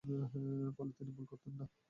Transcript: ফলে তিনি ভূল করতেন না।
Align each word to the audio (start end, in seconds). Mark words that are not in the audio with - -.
ফলে 0.75 0.91
তিনি 0.97 1.11
ভূল 1.15 1.25
করতেন 1.31 1.53
না। 1.59 1.65